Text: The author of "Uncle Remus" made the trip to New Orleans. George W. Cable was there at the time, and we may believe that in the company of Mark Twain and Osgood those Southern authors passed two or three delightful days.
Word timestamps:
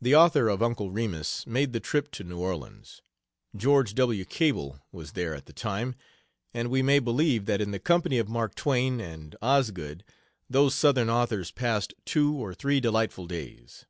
The 0.00 0.14
author 0.14 0.46
of 0.48 0.62
"Uncle 0.62 0.92
Remus" 0.92 1.48
made 1.48 1.72
the 1.72 1.80
trip 1.80 2.12
to 2.12 2.22
New 2.22 2.38
Orleans. 2.38 3.02
George 3.56 3.92
W. 3.96 4.24
Cable 4.24 4.78
was 4.92 5.14
there 5.14 5.34
at 5.34 5.46
the 5.46 5.52
time, 5.52 5.96
and 6.54 6.70
we 6.70 6.80
may 6.80 7.00
believe 7.00 7.46
that 7.46 7.60
in 7.60 7.72
the 7.72 7.80
company 7.80 8.18
of 8.18 8.28
Mark 8.28 8.54
Twain 8.54 9.00
and 9.00 9.34
Osgood 9.42 10.04
those 10.48 10.76
Southern 10.76 11.10
authors 11.10 11.50
passed 11.50 11.92
two 12.04 12.32
or 12.36 12.54
three 12.54 12.78
delightful 12.78 13.26
days. 13.26 13.84